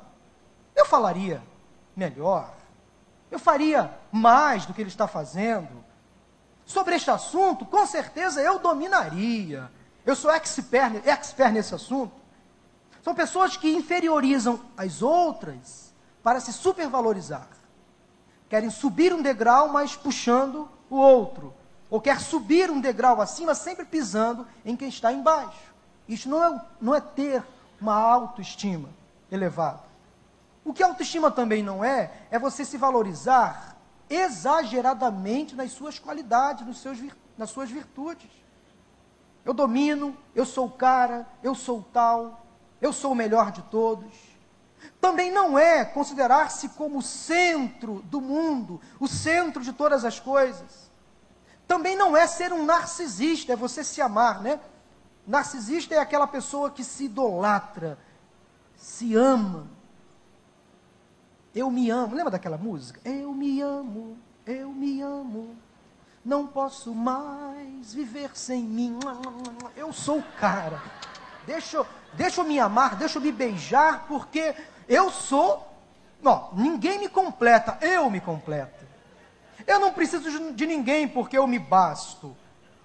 Eu 0.74 0.86
falaria 0.86 1.44
melhor. 1.94 2.54
Eu 3.30 3.38
faria 3.38 3.94
mais 4.12 4.66
do 4.66 4.74
que 4.74 4.82
ele 4.82 4.90
está 4.90 5.06
fazendo. 5.06 5.84
Sobre 6.66 6.96
este 6.96 7.12
assunto, 7.12 7.66
com 7.66 7.86
certeza 7.86 8.42
eu 8.42 8.58
dominaria. 8.58 9.70
Eu 10.06 10.16
sou 10.16 10.32
expert, 10.32 11.06
expert 11.06 11.52
nesse 11.52 11.76
assunto. 11.76 12.14
São 13.02 13.14
pessoas 13.14 13.58
que 13.58 13.76
inferiorizam 13.76 14.62
as 14.78 15.02
outras 15.02 15.94
para 16.24 16.40
se 16.40 16.54
supervalorizar. 16.54 17.50
Querem 18.48 18.70
subir 18.70 19.12
um 19.14 19.22
degrau, 19.22 19.68
mas 19.68 19.96
puxando 19.98 20.70
o 20.96 21.00
outro. 21.00 21.54
Ou 21.90 22.02
quer 22.02 22.20
subir 22.20 22.72
um 22.72 22.82
degrau 22.82 23.22
acima, 23.22 23.54
sempre 23.54 23.86
pisando 23.86 24.48
em 24.66 24.76
quem 24.76 24.90
está 24.90 25.12
embaixo. 25.12 25.74
Isso 26.08 26.28
não 26.30 26.44
é, 26.44 26.62
não 26.82 26.96
é 26.96 27.02
ter 27.02 27.44
uma 27.80 27.96
autoestima 27.96 28.90
elevada. 29.32 29.84
O 30.66 30.74
que 30.74 30.82
autoestima 30.82 31.30
também 31.30 31.62
não 31.62 31.84
é, 31.84 32.12
é 32.32 32.40
você 32.40 32.64
se 32.64 32.78
valorizar 32.78 33.78
exageradamente 34.10 35.56
nas 35.56 35.72
suas 35.72 36.00
qualidades, 36.00 36.66
nos 36.66 36.80
seus, 36.80 37.00
nas 37.38 37.50
suas 37.50 37.70
virtudes. 37.70 38.30
Eu 39.44 39.54
domino, 39.54 40.16
eu 40.34 40.46
sou 40.46 40.68
o 40.68 40.72
cara, 40.72 41.28
eu 41.42 41.54
sou 41.54 41.80
o 41.80 41.84
tal, 41.84 42.46
eu 42.82 42.94
sou 42.94 43.12
o 43.12 43.16
melhor 43.16 43.52
de 43.52 43.62
todos. 43.64 44.14
Também 45.02 45.32
não 45.32 45.60
é 45.60 45.84
considerar-se 45.84 46.70
como 46.70 47.00
o 47.00 47.02
centro 47.02 48.02
do 48.04 48.22
mundo, 48.22 48.80
o 49.00 49.08
centro 49.08 49.62
de 49.62 49.74
todas 49.74 50.06
as 50.06 50.20
coisas. 50.20 50.83
Também 51.74 51.96
não 51.96 52.16
é 52.16 52.28
ser 52.28 52.54
um 52.54 52.64
narcisista, 52.64 53.54
é 53.54 53.56
você 53.56 53.84
se 53.84 54.00
amar, 54.00 54.44
né? 54.44 54.60
Narcisista 55.26 55.96
é 55.96 55.98
aquela 55.98 56.28
pessoa 56.28 56.70
que 56.70 56.84
se 56.84 57.06
idolatra, 57.06 57.98
se 58.78 59.16
ama. 59.16 59.66
Eu 61.56 61.72
me 61.72 61.90
amo. 61.90 62.14
Lembra 62.14 62.30
daquela 62.30 62.60
música? 62.60 63.02
Eu 63.04 63.34
me 63.34 63.60
amo, 63.60 64.16
eu 64.46 64.70
me 64.70 65.02
amo. 65.02 65.56
Não 66.24 66.46
posso 66.46 66.94
mais 66.94 67.92
viver 67.92 68.38
sem 68.38 68.62
mim. 68.62 69.00
Eu 69.76 69.92
sou 69.92 70.20
o 70.20 70.24
cara. 70.40 70.80
Deixa, 71.48 71.84
deixa 72.14 72.42
eu 72.42 72.46
me 72.46 72.60
amar, 72.60 72.98
deixa 72.98 73.18
eu 73.18 73.22
me 73.24 73.32
beijar, 73.32 74.06
porque 74.08 74.54
eu 74.88 75.10
sou. 75.10 75.68
Não, 76.22 76.50
ninguém 76.54 77.00
me 77.00 77.10
completa, 77.10 77.80
eu 77.82 78.12
me 78.12 78.22
completo. 78.22 78.93
Eu 79.66 79.80
não 79.80 79.94
preciso 79.94 80.54
de, 80.54 80.66
ninguém 80.66 81.08
porque 81.08 81.38
eu 81.38 81.48
me 81.48 81.60
basto. 81.60 82.36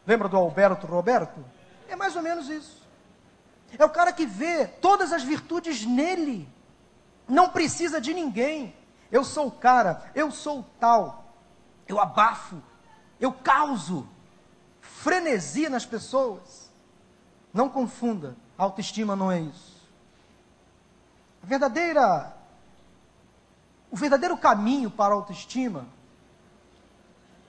Lembra 0.07 0.29
do 0.29 0.37
Alberto 0.37 0.87
Roberto? 0.87 1.45
É 1.89 1.97
mais 1.97 2.15
ou 2.17 2.23
menos 2.23 2.49
isso. 2.49 2.87
É 3.77 3.85
o 3.85 3.91
cara 3.91 4.13
que 4.13 4.25
vê 4.25 4.67
todas 4.67 5.13
as 5.13 5.23
virtudes 5.23 5.85
nele. 5.85 6.49
Não 7.27 7.49
precisa 7.51 8.01
de 8.01 8.15
ninguém. 8.15 8.75
Eu 9.11 9.25
sou 9.25 9.49
o 9.49 9.53
cara, 9.53 10.11
eu 10.15 10.31
sou 10.31 10.61
o 10.61 10.67
tal. 10.79 11.25
Eu 11.87 11.99
abafo, 11.99 12.63
eu 13.19 13.33
causo 13.33 14.09
frenesi 14.81 15.69
nas 15.69 15.87
pessoas. 15.87 16.71
Não 17.53 17.69
confunda, 17.69 18.37
autoestima 18.57 19.17
não 19.17 19.33
é 19.33 19.41
isso. 19.41 19.77
A 21.43 21.47
verdadeira 21.47 22.35
o 23.91 23.97
verdadeiro 23.97 24.37
caminho 24.37 24.91
para 24.91 25.15
a 25.15 25.17
autoestima 25.17 25.87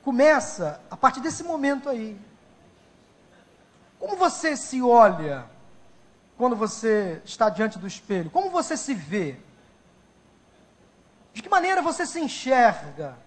começa 0.03 0.81
a 0.89 0.97
partir 0.97 1.19
desse 1.19 1.43
momento 1.43 1.89
aí. 1.89 2.19
Como 3.99 4.15
você 4.15 4.55
se 4.55 4.81
olha 4.81 5.45
quando 6.37 6.55
você 6.55 7.21
está 7.25 7.49
diante 7.49 7.77
do 7.77 7.87
espelho? 7.87 8.29
Como 8.29 8.49
você 8.49 8.77
se 8.77 8.93
vê? 8.93 9.37
De 11.33 11.41
que 11.41 11.49
maneira 11.49 11.81
você 11.81 12.05
se 12.05 12.19
enxerga? 12.19 13.17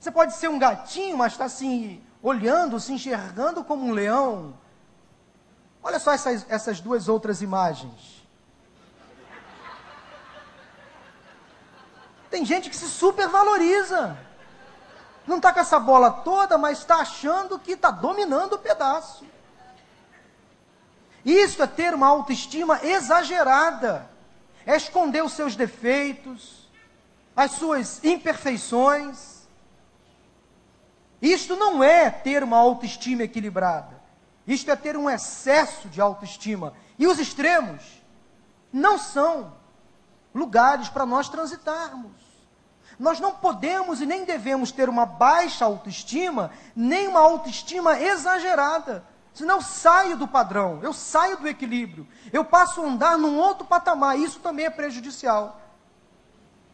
Você 0.00 0.10
pode 0.10 0.34
ser 0.34 0.48
um 0.48 0.58
gatinho, 0.58 1.16
mas 1.16 1.32
está 1.32 1.48
se 1.48 2.02
olhando, 2.22 2.80
se 2.80 2.92
enxergando 2.92 3.62
como 3.62 3.86
um 3.86 3.92
leão. 3.92 4.54
Olha 5.82 5.98
só 5.98 6.12
essas, 6.12 6.46
essas 6.48 6.80
duas 6.80 7.08
outras 7.08 7.42
imagens. 7.42 8.22
Tem 12.30 12.44
gente 12.44 12.68
que 12.68 12.76
se 12.76 12.88
supervaloriza. 12.88 14.18
Não 15.26 15.36
está 15.36 15.52
com 15.52 15.60
essa 15.60 15.78
bola 15.78 16.10
toda, 16.10 16.58
mas 16.58 16.78
está 16.78 16.96
achando 16.96 17.58
que 17.58 17.72
está 17.72 17.90
dominando 17.90 18.54
o 18.54 18.58
pedaço. 18.58 19.24
Isso 21.24 21.62
é 21.62 21.66
ter 21.66 21.94
uma 21.94 22.06
autoestima 22.06 22.80
exagerada. 22.84 24.10
É 24.66 24.76
esconder 24.76 25.24
os 25.24 25.32
seus 25.32 25.56
defeitos, 25.56 26.68
as 27.34 27.52
suas 27.52 28.04
imperfeições. 28.04 29.48
Isto 31.20 31.56
não 31.56 31.82
é 31.82 32.10
ter 32.10 32.42
uma 32.42 32.58
autoestima 32.58 33.22
equilibrada. 33.22 34.02
Isto 34.46 34.70
é 34.70 34.76
ter 34.76 34.96
um 34.96 35.08
excesso 35.08 35.88
de 35.88 36.00
autoestima. 36.00 36.74
E 36.98 37.06
os 37.06 37.18
extremos 37.18 37.82
não 38.70 38.98
são 38.98 39.54
lugares 40.34 40.88
para 40.88 41.06
nós 41.06 41.28
transitarmos. 41.28 42.23
Nós 42.98 43.20
não 43.20 43.32
podemos 43.32 44.00
e 44.00 44.06
nem 44.06 44.24
devemos 44.24 44.70
ter 44.70 44.88
uma 44.88 45.04
baixa 45.04 45.64
autoestima, 45.64 46.50
nem 46.74 47.08
uma 47.08 47.20
autoestima 47.20 47.98
exagerada. 48.00 49.04
Senão 49.32 49.56
eu 49.56 49.62
saio 49.62 50.16
do 50.16 50.28
padrão, 50.28 50.78
eu 50.82 50.92
saio 50.92 51.36
do 51.36 51.48
equilíbrio, 51.48 52.06
eu 52.32 52.44
passo 52.44 52.80
a 52.80 52.86
andar 52.86 53.18
num 53.18 53.36
outro 53.36 53.64
patamar, 53.64 54.16
isso 54.16 54.38
também 54.38 54.66
é 54.66 54.70
prejudicial. 54.70 55.60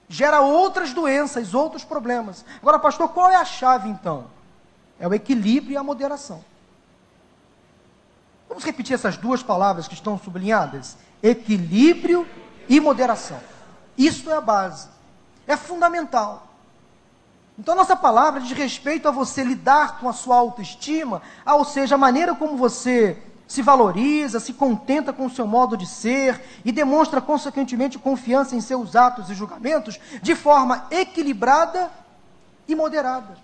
Gera 0.09 0.41
outras 0.41 0.93
doenças, 0.93 1.55
outros 1.55 1.85
problemas. 1.85 2.45
Agora, 2.61 2.79
pastor, 2.79 3.09
qual 3.11 3.31
é 3.31 3.37
a 3.37 3.45
chave 3.45 3.89
então? 3.89 4.27
É 4.99 5.09
o 5.09 5.15
equilíbrio 5.15 5.73
e 5.73 5.77
a 5.77 5.83
moderação. 5.83 6.45
Vamos 8.47 8.65
repetir 8.65 8.95
essas 8.95 9.17
duas 9.17 9.43
palavras 9.43 9.87
que 9.87 9.95
estão 9.95 10.19
sublinhadas? 10.19 10.99
Equilíbrio 11.23 12.29
e 12.69 12.81
moderação. 12.81 13.41
Isso 13.97 14.29
é 14.29 14.35
a 14.35 14.41
base. 14.41 14.89
É 15.47 15.57
fundamental. 15.57 16.49
Então, 17.59 17.75
nossa 17.75 17.95
palavra 17.95 18.41
diz 18.41 18.53
respeito 18.53 19.07
a 19.07 19.11
você 19.11 19.45
lidar 19.45 19.99
com 19.99 20.09
a 20.09 20.13
sua 20.13 20.37
autoestima, 20.37 21.21
ou 21.47 21.65
seja, 21.65 21.95
a 21.95 21.99
maneira 21.99 22.35
como 22.35 22.57
você 22.57 23.23
se 23.47 23.63
valoriza, 23.63 24.39
se 24.39 24.53
contenta 24.55 25.13
com 25.13 25.27
o 25.27 25.31
seu 25.31 25.47
modo 25.47 25.77
de 25.77 25.85
ser 25.85 26.41
e 26.65 26.71
demonstra, 26.71 27.21
consequentemente, 27.21 27.99
confiança 27.99 28.55
em 28.55 28.61
seus 28.61 28.95
atos 28.95 29.29
e 29.29 29.35
julgamentos 29.35 29.99
de 30.23 30.35
forma 30.35 30.87
equilibrada 30.91 31.91
e 32.69 32.75
moderada. 32.75 33.37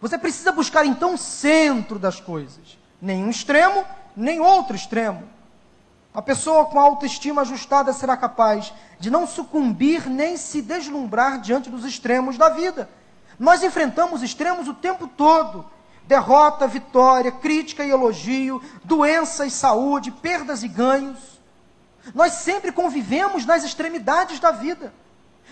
Você 0.00 0.16
precisa 0.16 0.50
buscar 0.52 0.86
então 0.86 1.14
o 1.14 1.18
centro 1.18 1.98
das 1.98 2.18
coisas, 2.18 2.78
nem 3.00 3.24
um 3.24 3.30
extremo, 3.30 3.84
nem 4.16 4.40
outro 4.40 4.74
extremo. 4.74 5.22
A 6.18 6.22
pessoa 6.22 6.64
com 6.64 6.80
autoestima 6.80 7.42
ajustada 7.42 7.92
será 7.92 8.16
capaz 8.16 8.74
de 8.98 9.08
não 9.08 9.24
sucumbir 9.24 10.10
nem 10.10 10.36
se 10.36 10.60
deslumbrar 10.60 11.40
diante 11.40 11.70
dos 11.70 11.84
extremos 11.84 12.36
da 12.36 12.48
vida. 12.48 12.90
Nós 13.38 13.62
enfrentamos 13.62 14.20
extremos 14.20 14.66
o 14.66 14.74
tempo 14.74 15.06
todo: 15.06 15.64
derrota, 16.08 16.66
vitória, 16.66 17.30
crítica 17.30 17.84
e 17.84 17.90
elogio, 17.90 18.60
doença 18.82 19.46
e 19.46 19.50
saúde, 19.52 20.10
perdas 20.10 20.64
e 20.64 20.66
ganhos. 20.66 21.40
Nós 22.12 22.32
sempre 22.32 22.72
convivemos 22.72 23.46
nas 23.46 23.62
extremidades 23.62 24.40
da 24.40 24.50
vida. 24.50 24.92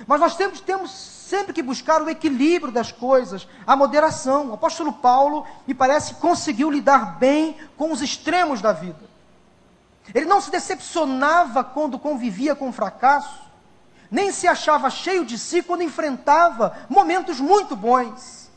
Mas 0.04 0.18
nós 0.18 0.34
temos, 0.34 0.60
temos 0.60 0.90
sempre 0.90 1.52
que 1.52 1.62
buscar 1.62 2.02
o 2.02 2.10
equilíbrio 2.10 2.72
das 2.72 2.90
coisas, 2.90 3.46
a 3.64 3.76
moderação. 3.76 4.48
O 4.48 4.54
apóstolo 4.54 4.94
Paulo, 4.94 5.46
me 5.64 5.74
parece, 5.74 6.14
conseguiu 6.14 6.68
lidar 6.72 7.20
bem 7.20 7.56
com 7.76 7.92
os 7.92 8.02
extremos 8.02 8.60
da 8.60 8.72
vida. 8.72 9.14
Ele 10.14 10.26
não 10.26 10.40
se 10.40 10.50
decepcionava 10.50 11.64
quando 11.64 11.98
convivia 11.98 12.54
com 12.54 12.72
fracasso, 12.72 13.42
nem 14.10 14.30
se 14.30 14.46
achava 14.46 14.88
cheio 14.88 15.24
de 15.24 15.38
si 15.38 15.62
quando 15.62 15.82
enfrentava 15.82 16.76
momentos 16.88 17.40
muito 17.40 17.74
bons. 17.74 18.50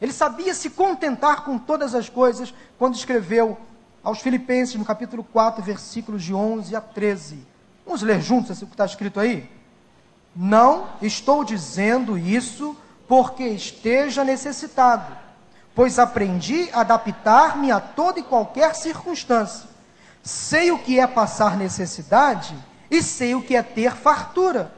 Ele 0.00 0.12
sabia 0.12 0.54
se 0.54 0.70
contentar 0.70 1.44
com 1.44 1.58
todas 1.58 1.94
as 1.94 2.08
coisas 2.08 2.52
quando 2.78 2.94
escreveu 2.94 3.58
aos 4.02 4.20
Filipenses, 4.20 4.76
no 4.76 4.84
capítulo 4.84 5.24
4, 5.24 5.62
versículos 5.62 6.22
de 6.22 6.34
11 6.34 6.76
a 6.76 6.80
13. 6.80 7.46
Vamos 7.84 8.02
ler 8.02 8.20
juntos 8.20 8.60
o 8.60 8.66
que 8.66 8.74
está 8.74 8.84
escrito 8.84 9.18
aí? 9.18 9.50
Não 10.34 10.88
estou 11.00 11.42
dizendo 11.42 12.18
isso 12.18 12.76
porque 13.08 13.44
esteja 13.44 14.22
necessitado, 14.22 15.16
pois 15.74 15.98
aprendi 15.98 16.68
a 16.72 16.80
adaptar-me 16.80 17.70
a 17.70 17.80
toda 17.80 18.20
e 18.20 18.22
qualquer 18.22 18.74
circunstância. 18.74 19.75
Sei 20.26 20.72
o 20.72 20.78
que 20.80 20.98
é 20.98 21.06
passar 21.06 21.56
necessidade 21.56 22.52
e 22.90 23.00
sei 23.00 23.36
o 23.36 23.42
que 23.42 23.54
é 23.54 23.62
ter 23.62 23.92
fartura. 23.94 24.74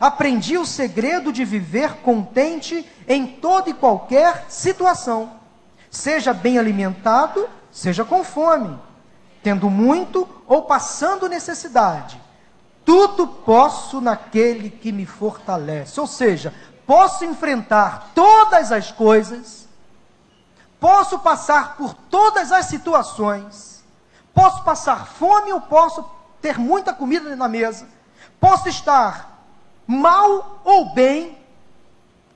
Aprendi 0.00 0.56
o 0.56 0.64
segredo 0.64 1.30
de 1.30 1.44
viver 1.44 1.96
contente 1.96 2.90
em 3.06 3.26
toda 3.26 3.68
e 3.68 3.74
qualquer 3.74 4.46
situação, 4.48 5.32
seja 5.90 6.32
bem 6.32 6.58
alimentado, 6.58 7.46
seja 7.70 8.06
com 8.06 8.24
fome, 8.24 8.74
tendo 9.42 9.68
muito 9.68 10.26
ou 10.46 10.62
passando 10.62 11.28
necessidade. 11.28 12.18
Tudo 12.82 13.26
posso 13.26 14.00
naquele 14.00 14.70
que 14.70 14.92
me 14.92 15.04
fortalece. 15.04 16.00
Ou 16.00 16.06
seja, 16.06 16.54
posso 16.86 17.26
enfrentar 17.26 18.12
todas 18.14 18.72
as 18.72 18.90
coisas, 18.90 19.68
posso 20.80 21.18
passar 21.18 21.76
por 21.76 21.92
todas 21.92 22.50
as 22.50 22.64
situações, 22.64 23.79
posso 24.34 24.62
passar 24.62 25.06
fome 25.06 25.52
ou 25.52 25.60
posso 25.60 26.04
ter 26.40 26.58
muita 26.58 26.92
comida 26.92 27.34
na 27.36 27.48
mesa, 27.48 27.88
posso 28.40 28.68
estar 28.68 29.44
mal 29.86 30.60
ou 30.64 30.94
bem, 30.94 31.38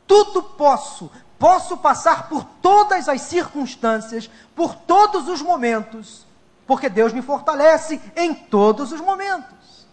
tudo 0.06 0.42
posso. 0.42 1.10
Posso 1.38 1.76
passar 1.76 2.28
por 2.28 2.44
todas 2.62 3.08
as 3.08 3.20
circunstâncias, 3.22 4.30
por 4.54 4.74
todos 4.74 5.28
os 5.28 5.42
momentos, 5.42 6.26
porque 6.66 6.88
Deus 6.88 7.12
me 7.12 7.20
fortalece 7.20 8.00
em 8.16 8.34
todos 8.34 8.92
os 8.92 9.00
momentos. 9.00 9.86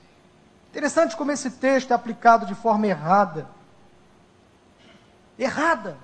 Interessante 0.70 1.18
como 1.18 1.32
esse 1.32 1.52
texto 1.52 1.92
é 1.92 1.94
aplicado 1.94 2.46
de 2.46 2.56
forma 2.56 2.88
errada. 2.88 3.48
Errada. 5.38 5.98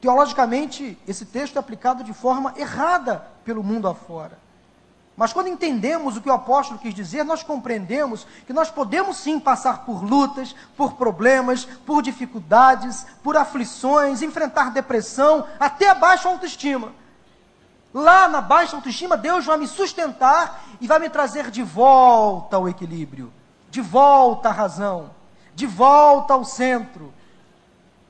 Teologicamente, 0.00 0.98
esse 1.06 1.26
texto 1.26 1.56
é 1.56 1.58
aplicado 1.58 2.02
de 2.02 2.14
forma 2.14 2.54
errada 2.56 3.26
pelo 3.44 3.62
mundo 3.62 3.88
afora. 3.88 4.38
Mas 5.18 5.32
quando 5.32 5.48
entendemos 5.48 6.16
o 6.16 6.20
que 6.20 6.30
o 6.30 6.32
apóstolo 6.32 6.78
quis 6.78 6.94
dizer, 6.94 7.24
nós 7.24 7.42
compreendemos 7.42 8.24
que 8.46 8.52
nós 8.52 8.70
podemos 8.70 9.16
sim 9.16 9.40
passar 9.40 9.84
por 9.84 10.00
lutas, 10.00 10.54
por 10.76 10.92
problemas, 10.92 11.64
por 11.64 12.02
dificuldades, 12.02 13.04
por 13.20 13.36
aflições, 13.36 14.22
enfrentar 14.22 14.70
depressão, 14.70 15.44
até 15.58 15.88
a 15.88 15.94
baixa 15.96 16.28
autoestima. 16.28 16.92
Lá 17.92 18.28
na 18.28 18.40
baixa 18.40 18.76
autoestima, 18.76 19.16
Deus 19.16 19.44
vai 19.44 19.58
me 19.58 19.66
sustentar 19.66 20.62
e 20.80 20.86
vai 20.86 21.00
me 21.00 21.10
trazer 21.10 21.50
de 21.50 21.64
volta 21.64 22.54
ao 22.54 22.68
equilíbrio, 22.68 23.32
de 23.68 23.80
volta 23.80 24.50
à 24.50 24.52
razão, 24.52 25.10
de 25.52 25.66
volta 25.66 26.32
ao 26.34 26.44
centro. 26.44 27.12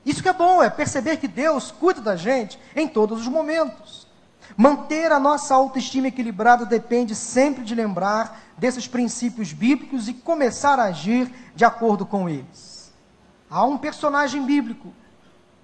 Isso 0.05 0.21
que 0.21 0.29
é 0.29 0.33
bom, 0.33 0.61
é 0.61 0.69
perceber 0.69 1.17
que 1.17 1.27
Deus 1.27 1.71
cuida 1.71 2.01
da 2.01 2.15
gente 2.15 2.59
em 2.75 2.87
todos 2.87 3.21
os 3.21 3.27
momentos. 3.27 4.08
Manter 4.57 5.11
a 5.11 5.19
nossa 5.19 5.55
autoestima 5.55 6.07
equilibrada 6.07 6.65
depende 6.65 7.15
sempre 7.15 7.63
de 7.63 7.75
lembrar 7.75 8.39
desses 8.57 8.87
princípios 8.87 9.53
bíblicos 9.53 10.07
e 10.07 10.13
começar 10.13 10.79
a 10.79 10.85
agir 10.85 11.31
de 11.55 11.63
acordo 11.63 12.05
com 12.05 12.27
eles. 12.27 12.91
Há 13.49 13.63
um 13.63 13.77
personagem 13.77 14.45
bíblico 14.45 14.93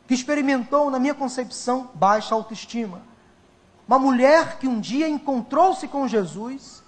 que 0.07 0.13
experimentou, 0.13 0.89
na 0.89 0.99
minha 0.99 1.13
concepção, 1.13 1.89
baixa 1.93 2.33
autoestima. 2.33 3.01
Uma 3.87 3.99
mulher 3.99 4.57
que 4.57 4.67
um 4.67 4.79
dia 4.79 5.07
encontrou-se 5.07 5.87
com 5.87 6.07
Jesus, 6.07 6.83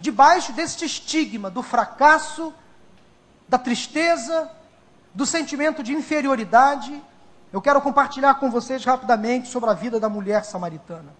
debaixo 0.00 0.52
deste 0.52 0.84
estigma 0.84 1.50
do 1.50 1.62
fracasso, 1.62 2.52
da 3.48 3.58
tristeza, 3.58 4.50
do 5.14 5.26
sentimento 5.26 5.82
de 5.82 5.92
inferioridade. 5.92 7.02
Eu 7.52 7.60
quero 7.60 7.80
compartilhar 7.80 8.34
com 8.34 8.50
vocês 8.50 8.84
rapidamente 8.84 9.48
sobre 9.48 9.70
a 9.70 9.74
vida 9.74 9.98
da 9.98 10.08
mulher 10.08 10.44
samaritana. 10.44 11.17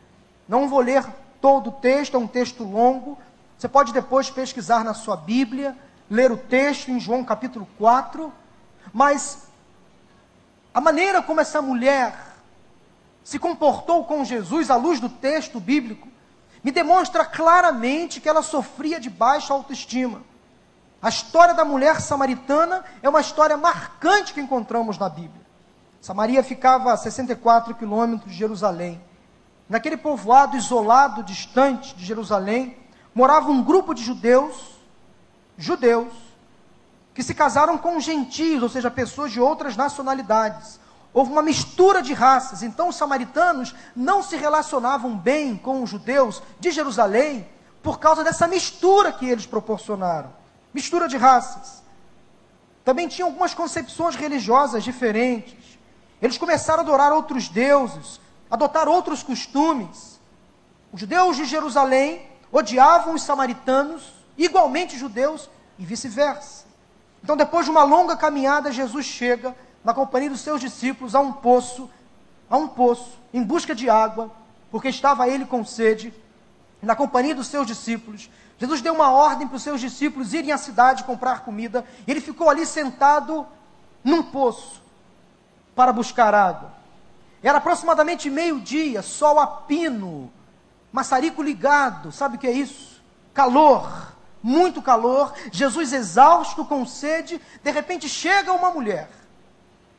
Não 0.48 0.68
vou 0.68 0.80
ler 0.80 1.04
todo 1.40 1.68
o 1.68 1.72
texto, 1.72 2.16
é 2.16 2.18
um 2.18 2.26
texto 2.26 2.64
longo. 2.64 3.18
Você 3.56 3.68
pode 3.68 3.92
depois 3.92 4.30
pesquisar 4.30 4.82
na 4.82 4.94
sua 4.94 5.16
Bíblia, 5.16 5.76
ler 6.10 6.32
o 6.32 6.36
texto 6.36 6.90
em 6.90 6.98
João 6.98 7.22
capítulo 7.22 7.68
4. 7.76 8.32
Mas 8.92 9.48
a 10.72 10.80
maneira 10.80 11.22
como 11.22 11.40
essa 11.40 11.60
mulher 11.60 12.16
se 13.22 13.38
comportou 13.38 14.04
com 14.04 14.24
Jesus 14.24 14.70
à 14.70 14.76
luz 14.76 14.98
do 15.00 15.08
texto 15.08 15.60
bíblico 15.60 16.08
me 16.62 16.72
demonstra 16.72 17.24
claramente 17.24 18.20
que 18.20 18.28
ela 18.28 18.42
sofria 18.42 18.98
de 18.98 19.10
baixa 19.10 19.52
autoestima. 19.52 20.22
A 21.00 21.08
história 21.08 21.54
da 21.54 21.64
mulher 21.64 22.00
samaritana 22.00 22.84
é 23.02 23.08
uma 23.08 23.20
história 23.20 23.56
marcante 23.56 24.34
que 24.34 24.40
encontramos 24.40 24.98
na 24.98 25.08
Bíblia. 25.08 25.46
Samaria 26.00 26.42
ficava 26.42 26.92
a 26.92 26.96
64 26.96 27.74
quilômetros 27.74 28.32
de 28.32 28.38
Jerusalém. 28.38 29.00
Naquele 29.68 29.96
povoado 29.96 30.56
isolado, 30.56 31.22
distante 31.22 31.94
de 31.94 32.04
Jerusalém, 32.04 32.76
morava 33.14 33.50
um 33.50 33.62
grupo 33.62 33.94
de 33.94 34.02
judeus, 34.02 34.78
judeus, 35.56 36.12
que 37.14 37.22
se 37.22 37.34
casaram 37.34 37.76
com 37.76 38.00
gentios, 38.00 38.62
ou 38.62 38.68
seja, 38.68 38.90
pessoas 38.90 39.32
de 39.32 39.40
outras 39.40 39.76
nacionalidades. 39.76 40.78
Houve 41.12 41.32
uma 41.32 41.42
mistura 41.42 42.00
de 42.00 42.12
raças, 42.12 42.62
então 42.62 42.88
os 42.88 42.96
samaritanos 42.96 43.74
não 43.94 44.22
se 44.22 44.36
relacionavam 44.36 45.16
bem 45.16 45.56
com 45.56 45.82
os 45.82 45.90
judeus 45.90 46.42
de 46.60 46.70
Jerusalém 46.70 47.48
por 47.82 47.98
causa 47.98 48.22
dessa 48.22 48.46
mistura 48.46 49.12
que 49.12 49.26
eles 49.26 49.46
proporcionaram 49.46 50.38
mistura 50.72 51.08
de 51.08 51.16
raças. 51.16 51.82
Também 52.84 53.08
tinham 53.08 53.28
algumas 53.28 53.54
concepções 53.54 54.14
religiosas 54.14 54.84
diferentes. 54.84 55.78
Eles 56.22 56.38
começaram 56.38 56.80
a 56.80 56.82
adorar 56.82 57.12
outros 57.12 57.48
deuses, 57.48 58.20
adotar 58.50 58.88
outros 58.88 59.22
costumes. 59.22 60.18
Os 60.92 61.00
judeus 61.00 61.36
de 61.36 61.44
Jerusalém 61.44 62.22
odiavam 62.50 63.14
os 63.14 63.22
samaritanos, 63.22 64.12
igualmente 64.36 64.98
judeus, 64.98 65.48
e 65.78 65.84
vice-versa. 65.84 66.64
Então, 67.22 67.36
depois 67.36 67.64
de 67.64 67.70
uma 67.70 67.84
longa 67.84 68.16
caminhada, 68.16 68.72
Jesus 68.72 69.06
chega, 69.06 69.54
na 69.84 69.94
companhia 69.94 70.30
dos 70.30 70.40
seus 70.40 70.60
discípulos, 70.60 71.14
a 71.14 71.20
um 71.20 71.32
poço, 71.32 71.88
a 72.48 72.56
um 72.56 72.66
poço, 72.66 73.18
em 73.32 73.42
busca 73.42 73.74
de 73.74 73.88
água, 73.88 74.30
porque 74.70 74.88
estava 74.88 75.28
ele 75.28 75.44
com 75.44 75.64
sede, 75.64 76.12
na 76.82 76.94
companhia 76.94 77.34
dos 77.34 77.48
seus 77.48 77.66
discípulos. 77.66 78.30
Jesus 78.58 78.80
deu 78.80 78.94
uma 78.94 79.10
ordem 79.10 79.46
para 79.46 79.56
os 79.56 79.62
seus 79.62 79.80
discípulos 79.80 80.32
irem 80.32 80.52
à 80.52 80.58
cidade 80.58 81.04
comprar 81.04 81.40
comida. 81.40 81.84
Ele 82.06 82.20
ficou 82.20 82.48
ali 82.48 82.66
sentado 82.66 83.46
num 84.02 84.22
poço 84.22 84.82
para 85.74 85.92
buscar 85.92 86.34
água. 86.34 86.77
Era 87.42 87.58
aproximadamente 87.58 88.28
meio-dia, 88.28 89.02
sol 89.02 89.38
a 89.38 89.46
pino, 89.46 90.30
maçarico 90.92 91.42
ligado, 91.42 92.10
sabe 92.10 92.36
o 92.36 92.38
que 92.38 92.46
é 92.46 92.52
isso? 92.52 93.02
Calor, 93.32 94.12
muito 94.42 94.82
calor. 94.82 95.32
Jesus, 95.52 95.92
exausto, 95.92 96.64
com 96.64 96.84
sede, 96.84 97.40
de 97.62 97.70
repente 97.70 98.08
chega 98.08 98.52
uma 98.52 98.70
mulher. 98.70 99.08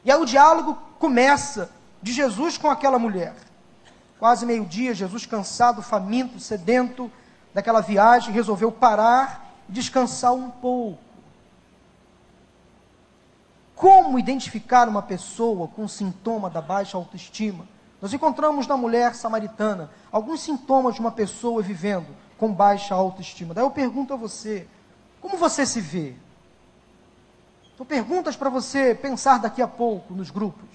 E 0.03 0.11
aí 0.11 0.19
o 0.19 0.25
diálogo 0.25 0.77
começa 0.97 1.69
de 2.01 2.11
Jesus 2.11 2.57
com 2.57 2.69
aquela 2.69 2.99
mulher. 2.99 3.33
Quase 4.19 4.45
meio-dia, 4.45 4.93
Jesus, 4.93 5.25
cansado, 5.25 5.81
faminto, 5.81 6.39
sedento, 6.39 7.09
daquela 7.53 7.81
viagem, 7.81 8.33
resolveu 8.33 8.71
parar 8.71 9.53
e 9.67 9.71
descansar 9.71 10.33
um 10.33 10.49
pouco. 10.49 11.08
Como 13.79 14.19
identificar 14.19 14.89
uma 14.89 15.01
pessoa 15.01 15.65
com 15.69 15.87
sintoma 15.87 16.49
da 16.49 16.61
baixa 16.61 16.97
autoestima? 16.97 17.65
Nós 18.01 18.13
encontramos 18.13 18.67
na 18.67 18.75
mulher 18.75 19.15
samaritana 19.15 19.89
alguns 20.11 20.41
sintomas 20.41 20.95
de 20.95 20.99
uma 20.99 21.13
pessoa 21.13 21.61
vivendo 21.61 22.13
com 22.37 22.53
baixa 22.53 22.93
autoestima. 22.93 23.53
Daí 23.53 23.63
eu 23.63 23.71
pergunto 23.71 24.13
a 24.13 24.17
você: 24.17 24.67
como 25.21 25.37
você 25.37 25.65
se 25.65 25.79
vê? 25.79 26.13
São 27.77 27.85
perguntas 27.85 28.35
para 28.35 28.49
você 28.49 28.93
pensar 28.93 29.39
daqui 29.39 29.61
a 29.61 29.67
pouco 29.67 30.13
nos 30.13 30.29
grupos. 30.29 30.67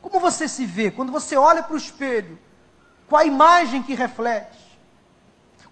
Como 0.00 0.20
você 0.20 0.46
se 0.46 0.64
vê 0.64 0.88
quando 0.92 1.10
você 1.10 1.36
olha 1.36 1.64
para 1.64 1.74
o 1.74 1.76
espelho? 1.76 2.38
Qual 3.08 3.20
a 3.20 3.24
imagem 3.24 3.82
que 3.82 3.96
reflete? 3.96 4.56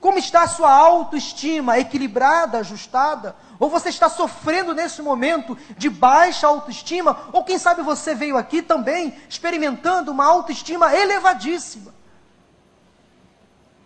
Como 0.01 0.19
está 0.19 0.43
a 0.43 0.49
sua 0.49 0.73
autoestima? 0.73 1.79
Equilibrada, 1.79 2.59
ajustada? 2.59 3.35
Ou 3.59 3.69
você 3.69 3.89
está 3.89 4.09
sofrendo 4.09 4.73
nesse 4.73 5.03
momento 5.03 5.59
de 5.77 5.91
baixa 5.91 6.47
autoestima? 6.47 7.29
Ou 7.33 7.43
quem 7.43 7.59
sabe 7.59 7.83
você 7.83 8.15
veio 8.15 8.37
aqui 8.37 8.63
também 8.63 9.17
experimentando 9.29 10.13
uma 10.13 10.25
autoestima 10.25 10.95
elevadíssima? 10.95 11.93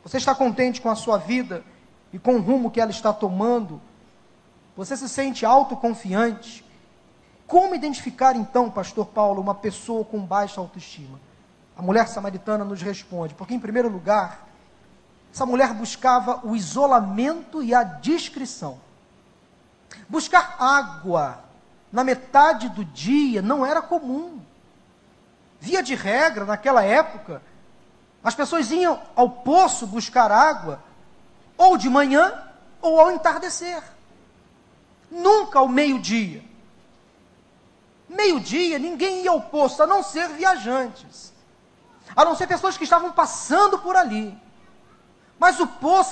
Você 0.05 0.19
está 0.19 0.35
contente 0.35 0.81
com 0.81 0.91
a 0.91 0.97
sua 0.97 1.17
vida 1.17 1.65
e 2.13 2.19
com 2.19 2.35
o 2.35 2.41
rumo 2.41 2.71
que 2.71 2.81
ela 2.81 2.91
está 2.91 3.13
tomando? 3.13 3.81
Você 4.77 4.97
se 4.97 5.09
sente 5.09 5.47
autoconfiante? 5.47 6.65
Como 7.47 7.75
identificar 7.75 8.37
então, 8.37 8.71
pastor 8.71 9.07
Paulo, 9.07 9.41
uma 9.41 9.55
pessoa 9.55 10.05
com 10.05 10.21
baixa 10.21 10.61
autoestima? 10.61 11.19
A 11.77 11.81
mulher 11.81 12.07
samaritana 12.09 12.65
nos 12.65 12.83
responde, 12.83 13.35
porque 13.35 13.55
em 13.55 13.61
primeiro 13.61 13.89
lugar, 13.89 14.52
essa 15.33 15.47
mulher 15.47 15.73
buscava 15.73 16.41
o 16.47 16.55
isolamento 16.55 17.63
e 17.63 17.75
a 17.75 17.83
discrição. 17.83 18.79
Buscar 20.09 20.57
água 20.59 21.43
na 21.91 22.05
metade 22.05 22.69
do 22.69 22.85
dia 22.85 23.41
não 23.41 23.65
era 23.65 23.81
comum. 23.81 24.41
Via 25.59 25.83
de 25.83 25.95
regra, 25.95 26.45
naquela 26.45 26.83
época, 26.83 27.43
as 28.23 28.35
pessoas 28.35 28.71
iam 28.71 29.01
ao 29.17 29.29
poço 29.31 29.87
buscar 29.87 30.31
água, 30.31 30.83
ou 31.57 31.79
de 31.79 31.89
manhã, 31.89 32.43
ou 32.83 33.01
ao 33.01 33.11
entardecer. 33.11 33.83
Nunca 35.11 35.59
ao 35.59 35.69
meio-dia. 35.69 36.45
Meio-dia, 38.09 38.79
ninguém 38.79 39.23
ia 39.23 39.31
ao 39.31 39.41
poço, 39.41 39.83
a 39.83 39.87
não 39.87 40.03
ser 40.03 40.29
viajantes. 40.29 41.33
A 42.15 42.23
não 42.23 42.37
ser 42.37 42.47
pessoas 42.47 42.77
que 42.77 42.85
estavam 42.85 43.13
passando 43.13 43.79
por 43.79 43.97
ali. 43.97 44.39
Mas 45.43 45.59
o 45.59 45.67
poço 45.67 46.11